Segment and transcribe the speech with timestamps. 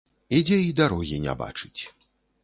[0.37, 1.81] Ідзе і дарогі не бачыць.